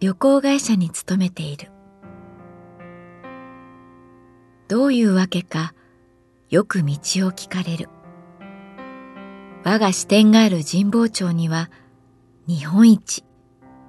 [0.00, 1.70] 旅行会社に勤めている
[4.68, 5.74] どういうわけか
[6.50, 6.96] よく道を
[7.32, 7.88] 聞かれる
[9.64, 11.70] 我が支店がある神保町には
[12.46, 13.24] 日本一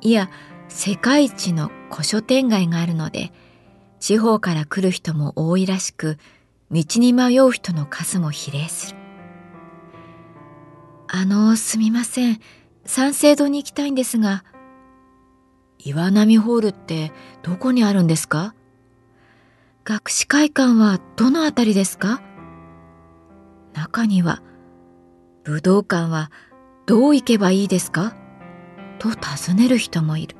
[0.00, 0.30] いや
[0.68, 3.32] 世界一の古書店街があるので
[4.00, 6.18] 地方から来る人も多いらしく
[6.70, 8.98] 道に迷う人の数も比例する
[11.10, 12.40] あの、すみません。
[12.84, 14.44] 三省堂に行きたいんですが。
[15.78, 17.12] 岩波ホールって
[17.42, 18.54] どこにあるんですか？
[19.84, 22.20] 学士会館はどのあたりですか？
[23.74, 24.42] 中には、
[25.44, 26.30] 武道館は
[26.86, 28.14] どう行けばいいですか？
[28.98, 30.36] と尋ねる人もいる。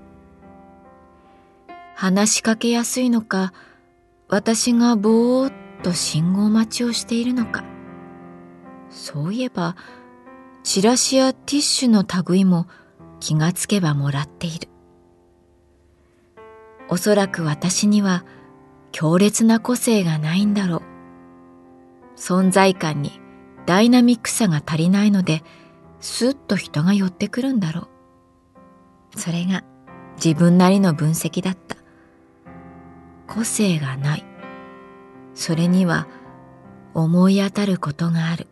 [1.94, 3.53] 話しかけやすいのか、
[4.28, 7.65] 私がぼーっと信号待ちをしているのか。
[8.91, 9.76] そういえば、
[10.65, 12.66] チラシやティッシュの類も
[13.20, 14.69] 気がつけばもらっている。
[16.88, 18.25] おそらく私には
[18.93, 20.82] 強烈な個性がないんだろう。
[22.19, 23.21] 存在感に
[23.66, 25.43] ダイナミックさが足りないので、
[26.00, 27.88] スッと人が寄ってくるんだろ
[29.15, 29.19] う。
[29.19, 29.65] それが
[30.16, 31.76] 自分なりの分析だった。
[33.26, 34.25] 個性がない。
[35.34, 36.09] それには
[36.94, 38.47] 思い当たることがある。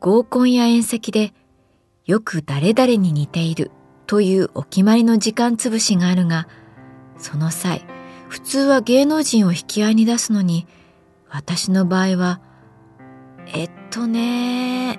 [0.00, 1.32] 合コンや宴席で
[2.04, 3.70] よく誰々に似ている
[4.06, 6.48] というお決まりの時間つぶしがあるが、
[7.18, 7.86] その際、
[8.28, 10.66] 普通は芸能人を引き合いに出すのに、
[11.28, 12.40] 私の場合は、
[13.46, 14.98] えっとね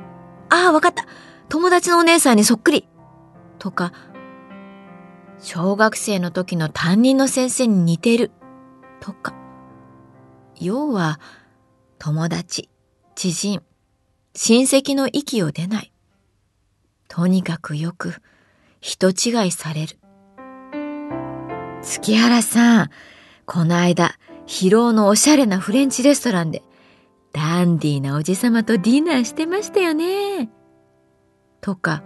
[0.49, 1.05] ああ、わかった。
[1.49, 2.87] 友達のお姉さんにそっくり。
[3.59, 3.93] とか、
[5.39, 8.31] 小学生の時の担任の先生に似てる。
[8.99, 9.33] とか、
[10.59, 11.19] 要は、
[11.99, 12.69] 友達、
[13.15, 13.61] 知人、
[14.33, 15.91] 親戚の息を出ない。
[17.07, 18.15] とにかくよく
[18.85, 19.97] 人違いされる。
[21.81, 22.89] 月原さん、
[23.47, 24.11] この間、
[24.45, 26.61] 広尾のおしゃれなフレンチレストランで、
[27.33, 30.51] ダンディーなおじさまとディナーしてましたよね。
[31.61, 32.03] とか、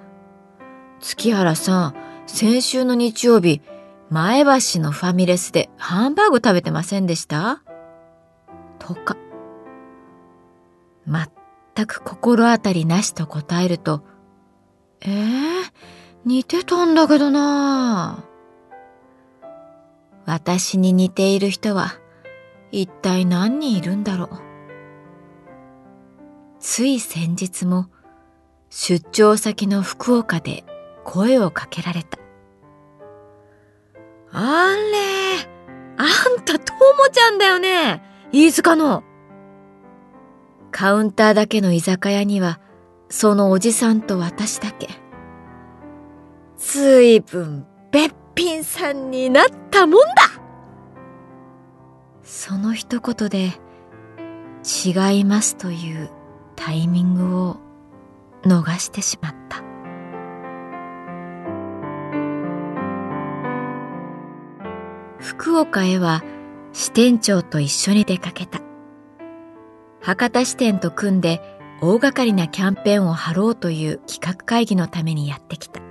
[1.01, 1.95] 月原さん、
[2.27, 3.61] 先週の日曜日、
[4.09, 7.61] 前橋のファミレスでハンバーグ食べてませんでした？
[8.79, 9.17] とか。
[11.05, 14.01] 全く心当たりなしと答えると、
[15.01, 15.63] えー、
[16.25, 18.23] 似てたんだけどな
[20.25, 21.93] 私に似ている人は
[22.71, 24.29] 一体何人いるんだろう。
[26.59, 27.89] つい先日も
[28.69, 30.63] 出張先の福岡で
[31.03, 32.19] 声をかけられた。
[34.31, 35.49] あれ、
[35.97, 36.03] あ
[36.39, 39.03] んたともちゃんだよね飯塚の。
[40.71, 42.59] カウンターだけの居酒屋には、
[43.09, 44.89] そのおじさんと私だけ。
[46.59, 50.05] ずいぶんべっぴんさんになったもんだ
[52.21, 53.53] その一言で、
[54.63, 56.11] 違いますという
[56.55, 57.57] タイミングを
[58.43, 59.63] 逃してしまった。
[65.17, 66.23] 福岡へは
[66.73, 68.59] 支店長と一緒に出かけた。
[70.01, 71.41] 博多支店と組んで
[71.81, 75.88] 大掛かりなキャンペーンを張ろうという企画会議のためにやってきた。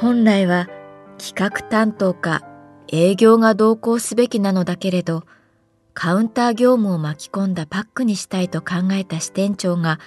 [0.00, 0.66] 本来は
[1.18, 2.42] 企画担当か
[2.88, 5.24] 営業が同行すべきなのだけれど、
[5.92, 10.00] カウンター業務を巻き込んだパックにしたいと考えた支店長が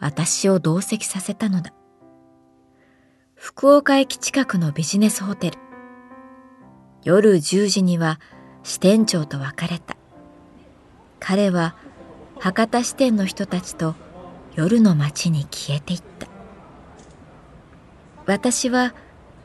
[0.00, 1.72] 私を同席させたのだ。
[3.36, 5.58] 福岡駅近くのビジネスホテル。
[7.04, 8.18] 夜10時には
[8.64, 9.96] 支店長と別れた。
[11.20, 11.76] 彼は
[12.40, 13.94] 博多支店の人たちと
[14.56, 16.26] 夜の街に消えていった。
[18.26, 18.92] 私は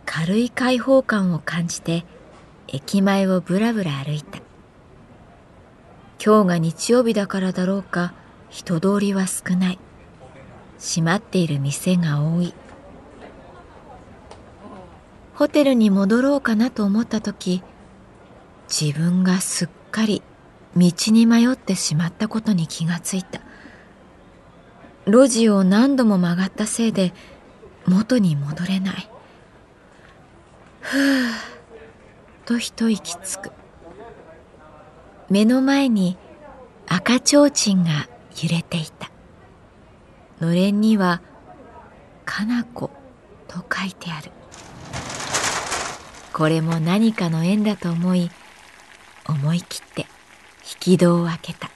[0.06, 2.06] 軽い開放感を感じて
[2.68, 4.40] 駅前をぶらぶら歩いた。
[6.24, 8.14] 今日が日曜日だからだろうか
[8.50, 9.80] 人通りは少ない。
[10.80, 12.54] 閉まっている店が多い。
[15.42, 17.64] ホテルに戻ろうかなと思った時
[18.70, 20.22] 自分がすっかり
[20.78, 23.42] 道に迷ってしまったことに気がついた
[25.08, 27.12] 路地を何度も曲がったせいで
[27.88, 29.10] 元に戻れない
[30.82, 31.52] ふう。
[32.46, 33.52] と一息つく。
[35.30, 36.18] 目の前に
[36.88, 38.10] 赤ちょうちんが
[38.44, 39.10] 揺れていた。
[40.42, 41.22] のれんには
[42.26, 42.90] 「かな子」
[43.48, 44.32] と書いてある。
[46.34, 48.32] これも何かの縁だと思い
[49.28, 50.08] 思い切って引
[50.80, 51.70] き戸を開けた。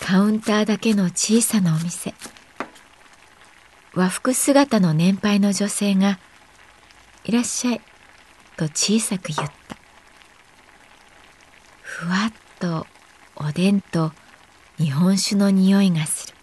[0.00, 2.14] カウンターだけの小さなお店。
[3.94, 6.18] 和服姿の年配の女性が
[7.26, 7.80] 「いらっしゃい」
[8.56, 9.76] と小さく言った。
[11.82, 12.86] ふわっと
[13.34, 14.12] おでんと
[14.78, 16.34] 日本酒の匂いがする。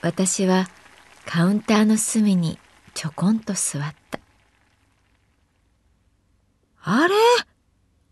[0.00, 0.66] 私は
[1.26, 2.58] カウンターの隅に
[2.94, 4.18] ちょこんと座った。
[6.84, 7.14] あれ？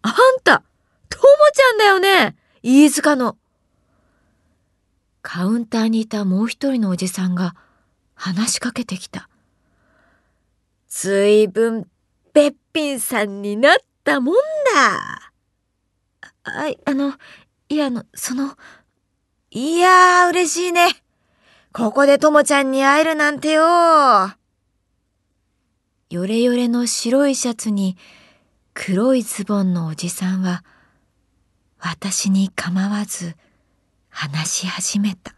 [0.02, 0.14] あん
[0.44, 0.62] た、
[1.08, 1.24] とも
[1.54, 2.36] ちゃんだよね？
[2.62, 3.38] 飯塚の。
[5.22, 7.56] カウンターにいたもう一人のおじさんが
[8.14, 9.29] 話しかけてきた。
[10.90, 11.86] ずいぶん
[12.34, 15.32] べっぴんさんになったもんだ。
[16.42, 17.14] あ、あの、
[17.68, 18.56] いや、あの、その、
[19.50, 20.88] いやー、嬉しいね。
[21.72, 23.62] ここでともちゃんに会えるなんてよ。
[26.10, 27.96] よれよれの白いシャツに
[28.74, 30.64] 黒いズボンのおじさんは
[31.78, 33.36] 私に構わず
[34.08, 35.36] 話し始めた。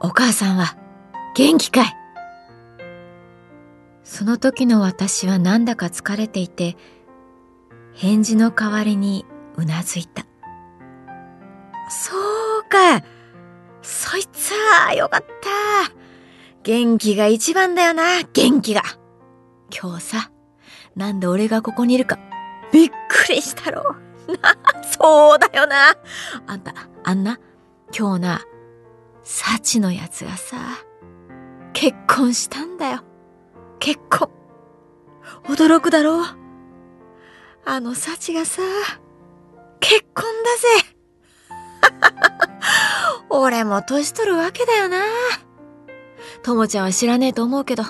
[0.00, 0.78] お母さんは
[1.34, 1.97] 元気かい？
[4.08, 6.78] その時の私はなんだか疲れていて
[7.92, 9.26] 返事の代わりに
[9.56, 10.24] うなずいた。
[11.90, 12.16] そ
[12.60, 13.04] うか
[13.82, 15.92] そいつはよかった
[16.62, 18.82] 元気が一番だよな元気が
[19.78, 20.32] 今日さ、
[20.96, 22.18] なんで俺がここにいるか、
[22.72, 23.94] びっくりしたろ。
[24.40, 24.56] な、
[24.90, 25.94] そうだよな。
[26.46, 27.38] あんた、あんな、
[27.96, 28.40] 今日な、
[29.22, 30.56] サチのやつがさ、
[31.74, 33.02] 結婚したんだよ。
[33.78, 34.30] 結婚。
[35.44, 36.24] 驚くだろう。
[37.64, 38.62] あのサチがさ、
[39.80, 40.98] 結婚だぜ。
[43.30, 44.98] 俺も年取るわけだよな。
[46.42, 47.84] ともちゃんは知らねえと思うけど、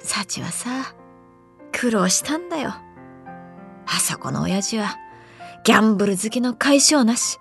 [0.00, 0.94] サチはさ、
[1.72, 2.74] 苦労したんだよ。
[3.86, 4.96] あそこの親父は、
[5.64, 7.38] ギャンブル好きの解消なし、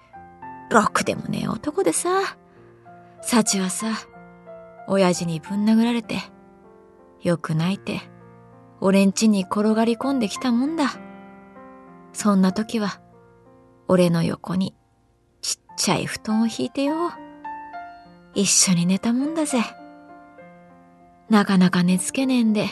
[0.69, 2.09] ろくでもねえ男でさ、
[3.21, 3.87] サチはさ、
[4.87, 6.19] 親父にぶん殴られて、
[7.21, 8.01] よく泣いて、
[8.79, 10.91] 俺ん家に転がり込んできたもんだ。
[12.13, 12.99] そんな時は、
[13.87, 14.75] 俺の横に
[15.41, 17.11] ちっちゃい布団を引いてよ。
[18.33, 19.59] 一緒に寝たもんだぜ。
[21.29, 22.67] なかなか寝つけねえんで、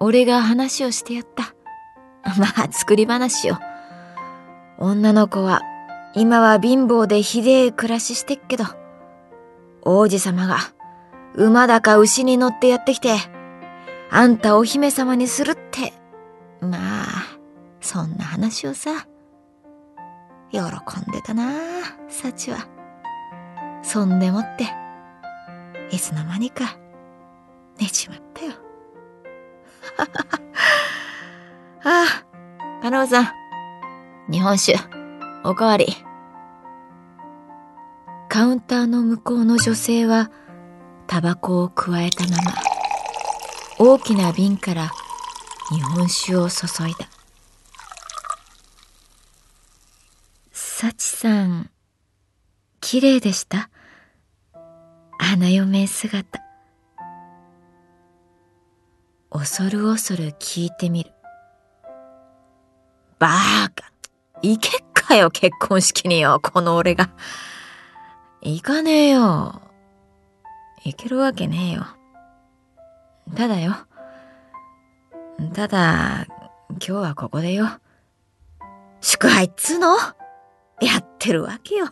[0.00, 1.54] 俺が話をしてやった。
[2.38, 3.58] まあ、作り話よ。
[4.78, 5.60] 女の子は、
[6.14, 8.64] 今は貧乏でひでえ暮らししてっけど、
[9.82, 10.56] 王子様が、
[11.34, 13.16] 馬だか牛に乗ってやってきて、
[14.10, 15.92] あんたお姫様にするって、
[16.60, 17.06] まあ、
[17.80, 19.06] そんな話をさ、
[20.50, 21.52] 喜んでたな
[22.08, 22.66] サチは。
[23.82, 24.66] そんでもって、
[25.90, 26.78] いつの間にか、
[27.78, 28.52] 寝ちまったよ。
[31.84, 32.04] あ
[32.80, 33.28] あ、カノさん。
[34.30, 34.78] 日本酒、
[35.44, 35.86] おかわり。
[38.28, 40.30] カウンターの向こうの女性は、
[41.06, 42.67] タバコをくわえたまま、
[43.80, 44.90] 大きな瓶から
[45.70, 47.08] 日本酒を注いだ。
[50.52, 51.70] 幸さん、
[52.80, 53.70] 綺麗でした？
[55.18, 56.40] 花嫁姿。
[59.30, 61.12] 恐る恐る聞いてみる。
[63.20, 63.92] バーカ、
[64.42, 67.10] いけっかよ、結婚式によ、この俺が。
[68.40, 69.62] 行かねえよ。
[70.84, 71.86] 行けるわけねえよ。
[73.36, 73.74] ただよ。
[75.54, 76.26] ただ、
[76.70, 77.68] 今日はここでよ。
[79.00, 79.96] 祝杯っつうの？
[80.80, 81.88] やってるわけよ。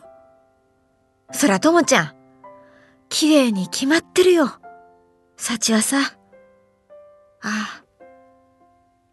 [1.31, 2.15] そらともちゃん、
[3.09, 4.49] 綺麗に決まってるよ。
[5.37, 5.97] 幸はさ。
[7.41, 7.81] あ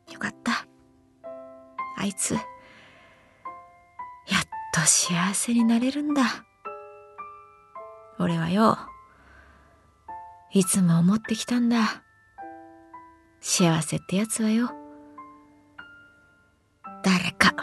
[0.09, 0.67] あ、よかった。
[1.99, 2.43] あいつ、やっ
[4.73, 6.23] と幸せになれるんだ。
[8.19, 8.79] 俺はよ、
[10.53, 12.04] いつも思ってきたんだ。
[13.47, 14.71] 幸せってやつはよ、
[17.03, 17.55] 誰か、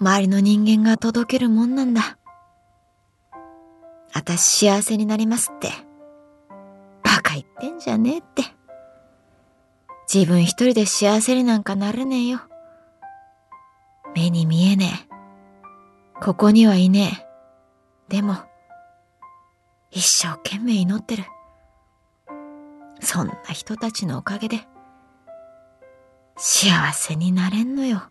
[0.00, 2.18] 周りの人間が届けるもんなんだ。
[4.12, 5.68] あたし幸せになりますって。
[7.04, 8.42] バカ言ってんじゃねえって。
[10.12, 12.40] 自分一人で幸せになんかなれねえよ。
[14.16, 15.06] 目に見えね
[16.18, 16.20] え。
[16.20, 17.24] ここにはいね
[18.10, 18.16] え。
[18.16, 18.34] でも、
[19.92, 21.22] 一生懸命祈ってる。
[23.00, 24.66] そんな人たちのおかげで、
[26.42, 28.02] 幸せになれんのよ。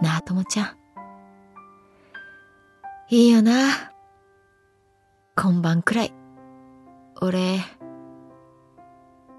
[0.00, 0.76] なあ、ともちゃん。
[3.08, 3.92] いいよな。
[5.34, 6.14] 今晩くらい、
[7.20, 7.58] 俺、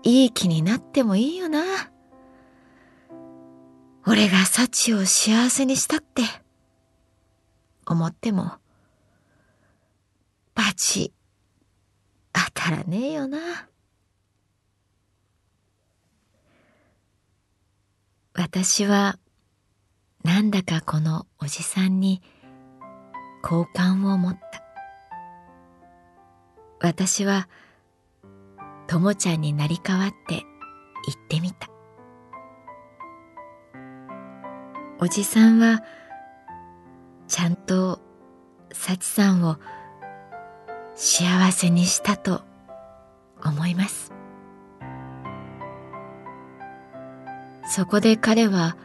[0.04, 1.64] いい気になってもいいよな。
[4.06, 6.24] 俺が幸を幸せにしたって、
[7.86, 8.52] 思っても、
[10.54, 11.14] バチ、
[12.34, 13.71] 当たらねえよな。
[18.42, 19.20] 私は、
[20.24, 22.24] なんだかこのおじさんに
[23.44, 24.64] 好感を持った。
[26.80, 27.48] 私は、
[28.88, 31.70] ともちゃんになり代わって言ってみた。
[35.00, 35.84] おじさんは、
[37.28, 38.02] ちゃんと
[38.74, 39.58] 幸さんを
[40.96, 42.42] 幸せにしたと
[43.46, 44.11] 思います。
[47.74, 48.76] そこで彼は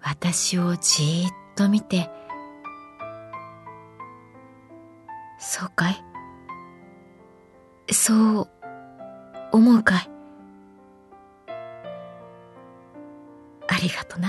[0.00, 2.08] 私をじーっと見て、
[5.40, 6.04] そうかい？
[7.92, 8.48] そう
[9.50, 10.10] 思うかい？
[11.48, 11.52] あ
[13.82, 14.28] りがとな。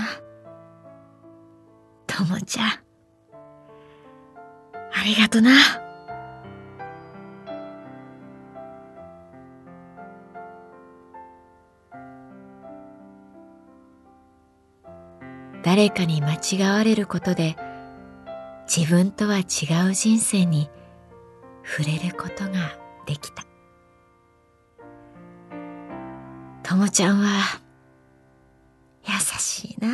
[2.08, 2.70] ともちゃん。
[2.70, 2.80] あ
[5.04, 5.81] りがとな。
[15.82, 17.56] 誰かに間違われることで
[18.68, 20.70] 自分とは違う人生に
[21.64, 23.44] 触れることができた。
[26.62, 27.60] ともちゃんは
[29.08, 29.88] 優しいな。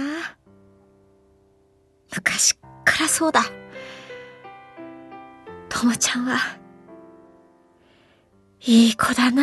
[2.14, 2.54] 昔
[2.84, 3.40] からそうだ。
[5.70, 6.36] ともちゃんは
[8.60, 9.42] いい子だな。